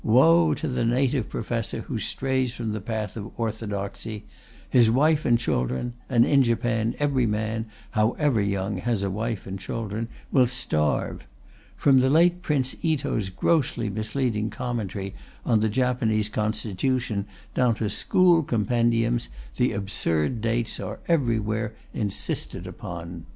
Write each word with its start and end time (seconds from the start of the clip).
Woe 0.03 0.55
to 0.55 0.67
the 0.67 0.83
native 0.83 1.29
professor 1.29 1.81
who 1.81 1.99
strays 1.99 2.55
from 2.55 2.71
the 2.71 2.81
path 2.81 3.15
of 3.15 3.39
orthodoxy. 3.39 4.25
His 4.67 4.89
wife 4.89 5.25
and 5.25 5.37
children 5.37 5.93
(and 6.09 6.25
in 6.25 6.41
Japan 6.41 6.95
every 6.97 7.27
man, 7.27 7.67
however 7.91 8.41
young, 8.41 8.77
has 8.77 9.03
a 9.03 9.11
wife 9.11 9.45
and 9.45 9.59
children) 9.59 10.07
will 10.31 10.47
starve. 10.47 11.27
From 11.77 11.99
the 11.99 12.09
late 12.09 12.41
Prince 12.41 12.75
Ito's 12.81 13.29
grossly 13.29 13.91
misleading 13.91 14.49
Commentary 14.49 15.13
on 15.45 15.59
the 15.59 15.69
Japanese 15.69 16.29
Constitution 16.29 17.27
down 17.53 17.75
to 17.75 17.87
school 17.87 18.41
compendiums, 18.41 19.29
the 19.57 19.71
absurd 19.71 20.41
dates 20.41 20.79
are 20.79 20.99
everywhere 21.07 21.75
insisted 21.93 22.65
upon. 22.65 23.27